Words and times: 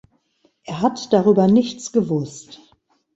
Er 0.63 0.81
hat 0.81 1.13
darüber 1.13 1.45
nichts 1.45 1.91
gewusst. 1.91 2.59